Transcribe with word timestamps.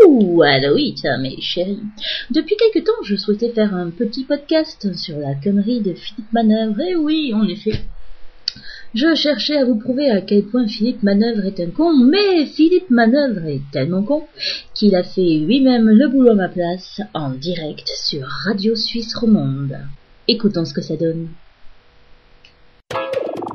Pouh 0.00 0.42
Aloïs, 0.42 1.02
mes 1.20 1.40
chéris. 1.40 1.80
Depuis 2.30 2.56
quelque 2.56 2.84
temps, 2.84 3.02
je 3.02 3.16
souhaitais 3.16 3.50
faire 3.50 3.74
un 3.74 3.90
petit 3.90 4.24
podcast 4.24 4.94
sur 4.94 5.18
la 5.18 5.34
connerie 5.34 5.80
de 5.80 5.94
Philippe 5.94 6.32
Manœuvre. 6.32 6.80
Et 6.80 6.94
oui, 6.94 7.32
en 7.34 7.46
effet. 7.48 7.80
Je 8.94 9.14
cherchais 9.14 9.58
à 9.58 9.64
vous 9.64 9.76
prouver 9.76 10.10
à 10.10 10.22
quel 10.22 10.44
point 10.44 10.66
Philippe 10.66 11.02
Manœuvre 11.02 11.44
est 11.44 11.60
un 11.60 11.70
con, 11.70 11.92
mais 11.92 12.46
Philippe 12.46 12.90
Manœuvre 12.90 13.44
est 13.46 13.60
tellement 13.70 14.02
con 14.02 14.24
qu'il 14.72 14.94
a 14.94 15.02
fait 15.02 15.38
lui-même 15.38 15.88
le 15.90 16.08
boulot 16.08 16.30
à 16.30 16.34
ma 16.34 16.48
place 16.48 17.00
en 17.12 17.30
direct 17.30 17.86
sur 17.86 18.26
Radio 18.46 18.74
Suisse 18.76 19.14
Romande. 19.14 19.76
Écoutons 20.26 20.64
ce 20.64 20.72
que 20.72 20.80
ça 20.80 20.96
donne. 20.96 21.28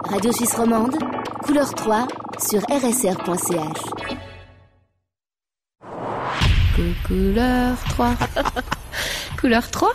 Radio 0.04 0.32
Suisse 0.32 0.56
Romande, 0.56 0.96
couleur 1.46 1.74
3 1.74 2.08
sur 2.40 2.62
rsr.ch. 2.62 3.82
Couleur 7.06 7.78
3. 7.90 8.14
couleur 9.40 9.70
3 9.70 9.94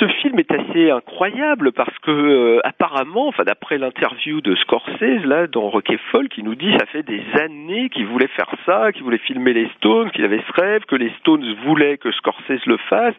ce 0.00 0.08
film 0.22 0.38
est 0.38 0.50
assez 0.50 0.90
incroyable 0.90 1.72
parce 1.72 1.96
que 1.98 2.10
euh, 2.10 2.60
apparemment, 2.64 3.28
enfin 3.28 3.44
d'après 3.44 3.76
l'interview 3.76 4.40
de 4.40 4.54
Scorsese 4.56 5.24
là 5.24 5.46
dans 5.46 5.68
Rock 5.68 5.92
Folk, 6.10 6.28
qui 6.30 6.42
nous 6.42 6.54
dit 6.54 6.72
ça 6.78 6.86
fait 6.86 7.02
des 7.02 7.22
années 7.38 7.90
qu'il 7.90 8.06
voulait 8.06 8.28
faire 8.28 8.50
ça, 8.64 8.92
qu'il 8.92 9.02
voulait 9.02 9.18
filmer 9.18 9.52
les 9.52 9.68
Stones, 9.76 10.10
qu'il 10.10 10.24
avait 10.24 10.42
ce 10.46 10.60
rêve, 10.60 10.82
que 10.86 10.96
les 10.96 11.12
Stones 11.20 11.44
voulaient 11.66 11.98
que 11.98 12.10
Scorsese 12.12 12.64
le 12.66 12.78
fasse, 12.88 13.14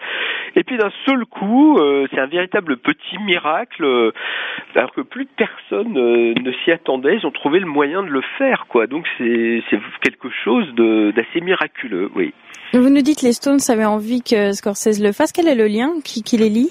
et 0.56 0.64
puis 0.64 0.78
d'un 0.78 0.92
seul 1.06 1.26
coup, 1.26 1.78
euh, 1.78 2.08
c'est 2.12 2.20
un 2.20 2.26
véritable 2.26 2.78
petit 2.78 3.18
miracle, 3.20 3.84
euh, 3.84 4.12
alors 4.76 4.92
que 4.92 5.02
plus 5.02 5.26
de 5.26 5.32
personnes 5.38 5.94
ne 5.94 6.52
s'y 6.64 6.72
attendaient, 6.72 7.18
ils 7.18 7.28
ont 7.28 7.32
trouvé 7.32 7.60
le 7.60 7.68
moyen 7.68 8.02
de 8.02 8.10
le 8.10 8.22
faire, 8.38 8.66
quoi. 8.68 8.88
Donc 8.88 9.06
c'est 9.18 9.62
c'est 9.70 9.80
quelque 10.02 10.30
chose 10.44 10.68
d'assez 10.76 11.42
miraculeux, 11.42 12.10
oui. 12.16 12.34
Vous 12.74 12.90
nous 12.90 13.02
dites 13.02 13.22
les 13.22 13.34
Stones 13.34 13.60
avaient 13.70 13.86
envie 13.86 14.22
que 14.22 14.54
Scorsese 14.54 15.04
le 15.04 15.12
fasse. 15.12 15.34
Quel 15.34 15.48
est 15.48 15.56
le 15.56 15.68
lien 15.68 15.92
qui, 16.06 16.24
qui 16.24 16.38
les 16.38 16.50
lie? 16.50 16.71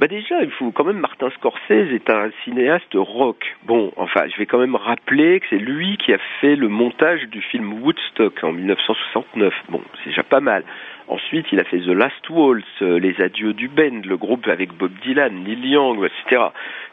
Bah 0.00 0.08
déjà, 0.08 0.42
il 0.42 0.50
faut 0.52 0.70
quand 0.70 0.84
même 0.84 0.98
Martin 0.98 1.28
Scorsese 1.28 1.92
est 1.92 2.08
un 2.08 2.30
cinéaste 2.44 2.94
rock. 2.94 3.54
Bon, 3.64 3.92
enfin, 3.96 4.22
je 4.32 4.36
vais 4.38 4.46
quand 4.46 4.56
même 4.58 4.74
rappeler 4.74 5.40
que 5.40 5.46
c'est 5.50 5.58
lui 5.58 5.98
qui 5.98 6.14
a 6.14 6.18
fait 6.40 6.56
le 6.56 6.68
montage 6.68 7.28
du 7.28 7.42
film 7.42 7.82
Woodstock 7.82 8.42
en 8.42 8.52
1969. 8.52 9.52
Bon, 9.68 9.82
c'est 9.98 10.08
déjà 10.08 10.22
pas 10.22 10.40
mal. 10.40 10.64
Ensuite, 11.06 11.44
il 11.52 11.60
a 11.60 11.64
fait 11.64 11.80
The 11.80 11.88
Last 11.88 12.30
Waltz, 12.30 12.64
euh, 12.80 12.98
Les 12.98 13.20
Adieux 13.20 13.52
du 13.52 13.68
Bend, 13.68 14.00
le 14.06 14.16
groupe 14.16 14.48
avec 14.48 14.72
Bob 14.72 14.92
Dylan, 15.02 15.34
Neil 15.44 15.68
Young, 15.68 16.02
etc., 16.02 16.44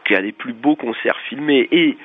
qui 0.03 0.13
a 0.13 0.19
les 0.19 0.33
plus 0.33 0.51
beaux 0.51 0.75
concerts 0.75 1.19
filmés. 1.29 1.65
Et 1.71 1.95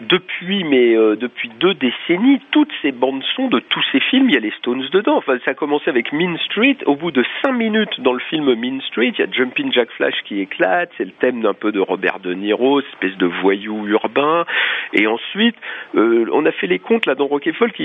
depuis 0.00 0.64
mais 0.64 0.96
euh, 0.96 1.16
depuis 1.16 1.50
deux 1.60 1.74
décennies, 1.74 2.40
toutes 2.50 2.72
ces 2.82 2.92
bandes 2.92 3.22
son 3.34 3.48
de 3.48 3.58
tous 3.58 3.84
ces 3.92 4.00
films, 4.00 4.28
il 4.28 4.34
y 4.34 4.36
a 4.36 4.40
les 4.40 4.52
Stones 4.58 4.86
dedans. 4.92 5.16
Enfin, 5.16 5.38
ça 5.44 5.52
a 5.52 5.54
commencé 5.54 5.88
avec 5.90 6.12
Mean 6.12 6.36
Street. 6.46 6.76
Au 6.86 6.96
bout 6.96 7.10
de 7.10 7.24
cinq 7.42 7.52
minutes 7.52 8.00
dans 8.00 8.12
le 8.12 8.20
film 8.20 8.54
Mean 8.54 8.80
Street, 8.82 9.12
il 9.16 9.20
y 9.20 9.22
a 9.22 9.30
Jumpin' 9.30 9.70
Jack 9.72 9.90
Flash 9.92 10.14
qui 10.24 10.40
éclate. 10.40 10.90
C'est 10.96 11.04
le 11.04 11.12
thème 11.12 11.42
d'un 11.42 11.54
peu 11.54 11.72
de 11.72 11.80
Robert 11.80 12.20
De 12.20 12.32
Niro, 12.34 12.80
espèce 12.80 13.16
de 13.16 13.26
voyou 13.26 13.86
urbain. 13.86 14.44
Et 14.92 15.06
ensuite, 15.06 15.56
euh, 15.94 16.26
on 16.32 16.46
a 16.46 16.52
fait 16.52 16.66
les 16.66 16.78
comptes 16.78 17.06
là 17.06 17.14
dans 17.14 17.26
Rock 17.26 17.48
Folk. 17.52 17.78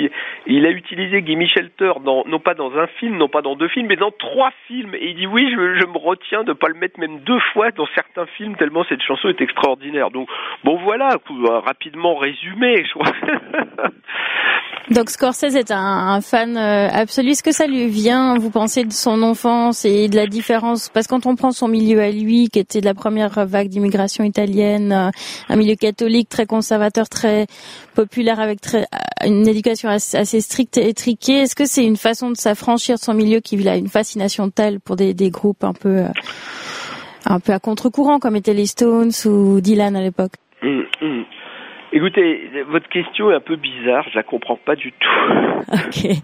Il, 0.45 0.65
a 0.65 0.69
utilisé 0.69 1.23
Gimme 1.25 1.47
Shelter 1.47 1.93
dans, 2.03 2.23
non 2.25 2.39
pas 2.39 2.53
dans 2.53 2.77
un 2.77 2.87
film, 2.87 3.17
non 3.17 3.27
pas 3.27 3.41
dans 3.41 3.55
deux 3.55 3.67
films, 3.67 3.87
mais 3.87 3.95
dans 3.95 4.11
trois 4.11 4.51
films. 4.67 4.95
Et 4.95 5.09
il 5.09 5.15
dit 5.15 5.27
oui, 5.27 5.49
je, 5.51 5.79
je 5.79 5.85
me 5.87 5.97
retiens 5.97 6.43
de 6.43 6.53
pas 6.53 6.67
le 6.67 6.75
mettre 6.75 6.99
même 6.99 7.19
deux 7.19 7.39
fois 7.53 7.71
dans 7.71 7.87
certains 7.95 8.25
films 8.37 8.55
tellement 8.55 8.83
cette 8.85 9.01
chanson 9.01 9.29
est 9.29 9.41
extraordinaire. 9.41 10.11
Donc 10.11 10.29
bon 10.63 10.77
voilà, 10.77 11.09
rapidement 11.65 12.15
résumé, 12.15 12.83
je 12.85 12.93
crois. 12.93 13.11
Donc 14.91 15.09
Scorsese 15.09 15.55
est 15.55 15.71
un, 15.71 16.19
fan 16.19 16.57
euh, 16.57 16.89
absolu. 16.91 17.29
Est-ce 17.29 17.43
que 17.43 17.53
ça 17.53 17.67
lui 17.67 17.87
vient, 17.87 18.37
vous 18.37 18.49
pensez, 18.49 18.83
de 18.83 18.91
son 18.91 19.23
enfance 19.23 19.85
et 19.85 20.09
de 20.09 20.15
la 20.15 20.27
différence? 20.27 20.89
Parce 20.89 21.07
que 21.07 21.11
quand 21.11 21.25
on 21.25 21.35
prend 21.35 21.51
son 21.51 21.69
milieu 21.69 22.01
à 22.01 22.11
lui, 22.11 22.49
qui 22.49 22.59
était 22.59 22.81
de 22.81 22.85
la 22.85 22.93
première 22.93 23.45
vague 23.45 23.69
d'immigration 23.69 24.25
italienne, 24.25 24.91
euh, 24.91 25.09
un 25.47 25.55
milieu 25.55 25.75
catholique 25.75 26.27
très 26.27 26.45
conservateur, 26.45 27.07
très 27.07 27.47
populaire, 27.95 28.41
avec 28.41 28.59
euh, 28.73 28.83
une 29.25 29.47
éducation 29.47 29.87
assez, 29.89 30.41
stricte 30.41 30.77
et 30.77 30.89
étriquée, 30.89 31.43
est-ce 31.43 31.55
que 31.55 31.65
c'est 31.65 31.85
une 31.85 31.97
façon 31.97 32.29
de 32.29 32.37
s'affranchir 32.37 32.95
de 32.95 33.01
son 33.01 33.13
milieu 33.13 33.39
qui 33.39 33.67
a 33.67 33.77
une 33.77 33.89
fascination 33.89 34.49
telle 34.49 34.81
pour 34.81 34.97
des, 34.97 35.13
groupes 35.29 35.63
un 35.63 35.73
peu, 35.73 36.03
un 37.25 37.39
peu 37.39 37.53
à 37.53 37.59
contre-courant, 37.59 38.19
comme 38.19 38.35
étaient 38.35 38.53
les 38.53 38.65
Stones 38.65 39.13
ou 39.25 39.61
Dylan 39.61 39.95
à 39.95 40.01
l'époque? 40.01 40.33
Écoutez, 41.95 42.49
votre 42.67 42.89
question 42.89 43.29
est 43.29 43.35
un 43.35 43.39
peu 43.39 43.55
bizarre, 43.55 44.03
je 44.09 44.15
la 44.15 44.23
comprends 44.23 44.57
pas 44.57 44.75
du 44.75 44.91
tout. 44.91 45.09
Ok. 45.73 46.23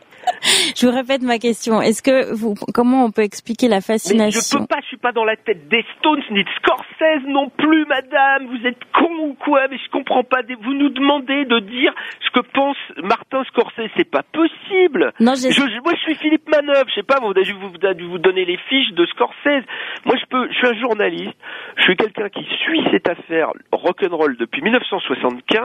Je 0.76 0.86
vous 0.86 0.94
répète 0.94 1.22
ma 1.22 1.38
question. 1.38 1.82
Est-ce 1.82 2.02
que 2.02 2.34
vous, 2.34 2.54
comment 2.74 3.06
on 3.06 3.12
peut 3.12 3.24
expliquer 3.24 3.68
la 3.68 3.82
fascination 3.82 4.60
Mais 4.60 4.60
je 4.60 4.60
peux 4.60 4.68
pas, 4.68 4.82
je 4.82 4.88
suis 4.88 4.98
pas 4.98 5.12
dans 5.12 5.26
la 5.26 5.36
tête 5.36 5.68
des 5.68 5.84
Stones 5.98 6.22
ni 6.32 6.44
de 6.44 6.50
Scorsese 6.58 7.26
non 7.28 7.50
plus, 7.50 7.86
madame. 7.86 8.48
Vous 8.48 8.66
êtes 8.68 8.80
con 8.94 9.12
ou 9.20 9.34
quoi 9.34 9.68
Mais 9.70 9.78
je 9.78 9.90
comprends 9.92 10.24
pas. 10.24 10.42
Vous 10.62 10.74
nous 10.74 10.90
demandez 10.90 11.46
de 11.46 11.60
dire 11.60 11.94
ce 12.26 12.40
que 12.40 12.46
pense 12.54 12.78
Martin 13.04 13.44
Scorsese. 13.46 13.90
C'est 13.98 14.10
pas 14.10 14.24
possible. 14.24 15.12
Non, 15.20 15.36
je, 15.36 15.82
moi, 15.84 15.94
je 15.96 16.02
suis 16.02 16.16
Philippe 16.16 16.50
Manœuvre. 16.50 16.86
Je 16.90 16.96
sais 16.96 17.04
pas, 17.04 17.20
vous 17.20 17.32
avez 17.32 17.52
vous, 17.52 17.70
vous, 17.70 18.10
vous 18.10 18.20
donner 18.20 18.46
les 18.46 18.58
fiches 18.70 18.94
de 18.94 19.06
Scorsese. 19.08 19.66
Moi, 20.06 20.16
je 20.20 20.26
peux, 20.30 20.48
je 20.50 20.54
suis 20.54 20.68
un 20.68 20.80
journaliste. 20.80 21.38
Je 21.78 21.84
suis 21.84 21.96
quelqu'un 21.96 22.30
qui 22.30 22.46
suit 22.64 22.84
cette 22.92 23.10
affaire 23.10 23.52
rock'n'roll 23.72 24.38
depuis 24.38 24.62
1975. 24.62 25.59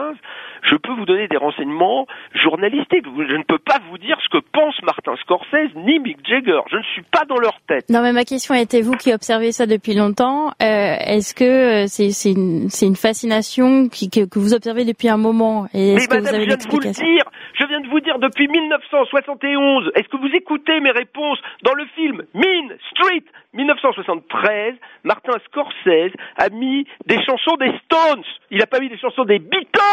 Je 0.63 0.75
peux 0.75 0.93
vous 0.93 1.05
donner 1.05 1.27
des 1.27 1.37
renseignements 1.37 2.07
journalistiques. 2.33 3.05
Je 3.05 3.35
ne 3.35 3.43
peux 3.43 3.59
pas 3.59 3.79
vous 3.89 3.97
dire 3.97 4.17
ce 4.23 4.29
que 4.29 4.43
pense 4.51 4.75
Martin 4.83 5.15
Scorsese 5.21 5.75
ni 5.75 5.99
Mick 5.99 6.17
Jagger. 6.27 6.61
Je 6.71 6.77
ne 6.77 6.83
suis 6.93 7.03
pas 7.03 7.25
dans 7.27 7.37
leur 7.37 7.59
tête. 7.67 7.89
Non, 7.89 8.01
mais 8.01 8.13
ma 8.13 8.23
question 8.23 8.55
était 8.55 8.81
vous 8.81 8.95
qui 8.95 9.13
observez 9.13 9.51
ça 9.51 9.65
depuis 9.65 9.93
longtemps. 9.93 10.47
Euh, 10.61 10.95
est-ce 10.99 11.35
que 11.35 11.83
euh, 11.83 11.87
c'est 11.87 12.31
une, 12.31 12.69
une, 12.81 12.95
fascination 12.95 13.89
qui, 13.89 14.09
que, 14.09 14.25
que, 14.25 14.39
vous 14.39 14.53
observez 14.53 14.85
depuis 14.85 15.09
un 15.09 15.17
moment 15.17 15.67
Et 15.73 15.93
est-ce 15.93 16.07
que 16.07 16.17
vous 16.17 16.27
avez 16.27 16.45
je 16.45 16.47
viens 16.47 16.57
de 16.57 16.69
vous 16.69 16.79
le 16.79 16.91
dire. 16.91 17.23
Je 17.53 17.65
viens 17.65 17.79
de 17.81 17.87
vous 17.87 17.99
dire 17.99 18.19
depuis 18.19 18.47
1971. 18.47 19.91
Est-ce 19.95 20.07
que 20.09 20.17
vous 20.17 20.33
écoutez 20.33 20.79
mes 20.79 20.91
réponses 20.91 21.39
dans 21.63 21.73
le 21.73 21.85
film 21.95 22.23
Mean 22.33 22.75
Street 22.91 23.23
1973 23.53 24.75
Martin 25.03 25.37
Scorsese 25.45 26.13
a 26.37 26.49
mis 26.49 26.85
des 27.05 27.23
chansons 27.23 27.55
des 27.57 27.71
Stones. 27.85 28.23
Il 28.51 28.59
n'a 28.59 28.67
pas 28.67 28.79
mis 28.79 28.89
des 28.89 28.97
chansons 28.97 29.23
des 29.23 29.39
Beatles. 29.39 29.84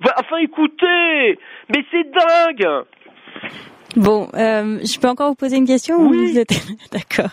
Enfin, 0.00 0.36
écoutez, 0.38 1.38
mais 1.68 1.84
c'est 1.90 2.10
dingue. 2.10 2.84
Bon, 3.96 4.28
euh, 4.34 4.78
je 4.84 5.00
peux 5.00 5.08
encore 5.08 5.30
vous 5.30 5.34
poser 5.34 5.56
une 5.56 5.66
question 5.66 5.96
Oui. 5.98 6.34
D'accord. 6.92 7.30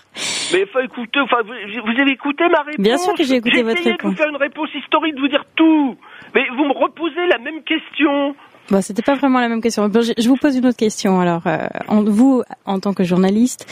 Mais 0.53 0.63
enfin, 0.63 0.79
écoutez, 0.83 1.19
enfin, 1.19 1.37
vous, 1.43 2.01
avez 2.01 2.11
écouté 2.11 2.43
ma 2.49 2.61
réponse 2.61 2.79
Bien 2.79 2.97
sûr 2.97 3.13
que 3.13 3.23
j'ai 3.23 3.35
écouté 3.35 3.61
votre 3.61 3.83
réponse. 3.83 3.97
de 3.97 4.07
vous 4.07 4.15
faire 4.15 4.29
une 4.29 4.37
réponse 4.37 4.69
historique, 4.73 5.15
de 5.15 5.19
vous 5.19 5.27
dire 5.27 5.43
tout. 5.55 5.95
Mais 6.33 6.47
vous 6.57 6.63
me 6.65 6.73
reposez 6.73 7.27
la 7.27 7.37
même 7.39 7.61
question. 7.63 8.35
Bon, 8.71 8.81
c'était 8.81 9.03
pas 9.03 9.13
vraiment 9.13 9.39
la 9.39 9.47
même 9.47 9.61
question. 9.61 9.89
Je 9.93 10.27
vous 10.27 10.37
pose 10.37 10.55
une 10.55 10.65
autre 10.65 10.77
question. 10.77 11.19
Alors, 11.19 11.43
euh, 11.45 11.67
vous, 11.87 12.41
en 12.65 12.79
tant 12.79 12.93
que 12.93 13.03
journaliste, 13.03 13.67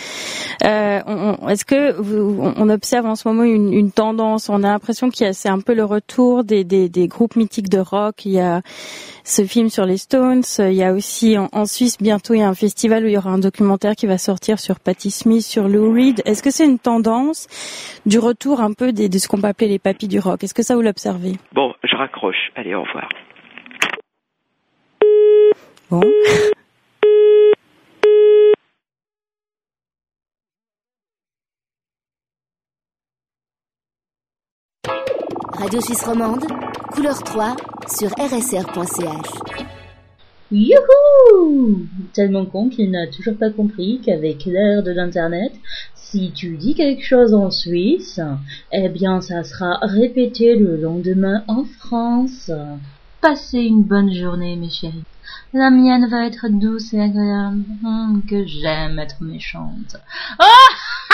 euh, 0.64 1.00
est-ce 1.50 1.66
que 1.66 1.94
vous, 2.00 2.54
on 2.56 2.70
observe 2.70 3.08
en 3.08 3.16
ce 3.16 3.28
moment 3.28 3.44
une, 3.44 3.92
tendance 3.92 4.50
On 4.50 4.64
a 4.64 4.68
l'impression 4.68 5.10
qu'il 5.10 5.26
y 5.26 5.30
a, 5.30 5.34
c'est 5.34 5.50
un 5.50 5.60
peu 5.60 5.74
le 5.74 5.84
retour 5.84 6.44
des, 6.44 6.64
des, 6.64 7.08
groupes 7.08 7.36
mythiques 7.36 7.70
de 7.70 7.80
rock. 7.80 8.26
Il 8.26 8.34
y 8.34 8.40
a 8.40 8.62
ce 9.24 9.44
film 9.46 9.70
sur 9.70 9.86
les 9.86 9.98
Stones. 9.98 10.44
Il 10.60 10.74
y 10.74 10.84
a 10.84 10.94
aussi 10.94 11.38
en, 11.38 11.66
Suisse 11.66 11.98
bientôt 12.00 12.36
il 12.36 12.40
y 12.40 12.44
a 12.44 12.48
un 12.48 12.54
festival 12.54 13.04
où 13.04 13.08
il 13.08 13.14
y 13.14 13.18
aura 13.18 13.32
un 13.32 13.40
documentaire 13.40 13.96
qui 13.96 14.06
va 14.06 14.20
sortir 14.20 14.60
sur 14.60 14.80
Patti 14.80 15.10
Smith, 15.10 15.44
sur 15.44 15.68
Lou 15.68 15.92
Reed. 15.92 16.22
Est-ce 16.26 16.44
que 16.44 16.52
c'est 16.52 16.66
une 16.66 16.80
tendance 16.80 17.48
du 18.06 18.20
retour 18.20 18.62
un 18.62 18.74
peu 18.74 18.94
de 18.94 19.18
ce 19.18 19.28
qu'on 19.28 19.42
peut 19.42 19.48
appeler 19.48 19.70
les 19.70 19.80
papis 19.80 20.08
du 20.08 20.20
rock? 20.20 20.44
Est-ce 20.44 20.54
que 20.54 20.64
ça 20.64 20.76
vous 20.76 20.82
l'observez? 20.82 21.34
Bon, 21.54 21.74
je 21.84 21.96
raccroche. 21.96 22.52
Allez, 22.56 22.76
au 22.76 22.84
revoir. 22.84 23.10
Radio 35.52 35.82
Suisse 35.82 36.04
Romande, 36.04 36.46
couleur 36.92 37.22
3 37.24 37.56
sur 37.88 38.10
rsr.ch. 38.10 39.30
Youhou 40.52 41.86
Tellement 42.14 42.46
con 42.46 42.70
qu'il 42.70 42.90
n'a 42.90 43.06
toujours 43.08 43.38
pas 43.38 43.52
compris 43.52 44.02
qu'avec 44.04 44.46
l'ère 44.46 44.82
de 44.82 44.92
l'internet, 44.92 45.52
si 45.94 46.32
tu 46.32 46.58
dis 46.58 46.74
quelque 46.74 47.04
chose 47.04 47.36
en 47.36 47.52
Suisse, 47.52 48.20
eh 48.72 48.90
bien 48.90 49.22
ça 49.22 49.44
sera 49.44 49.78
répété 49.84 50.56
le 50.56 50.76
lendemain 50.78 51.44
en 51.48 51.66
France. 51.66 52.50
Passez 53.22 53.60
une 53.60 53.84
bonne 53.84 54.12
journée 54.12 54.56
mes 54.56 54.72
chéris. 54.72 55.04
La 55.54 55.70
mienne 55.70 56.08
va 56.10 56.26
être 56.26 56.48
douce 56.50 56.94
et 56.94 57.02
agréable. 57.02 57.64
Que 58.28 58.46
j'aime 58.46 59.00
être 59.00 59.22
méchante. 59.22 59.98
Oh! 60.40 60.70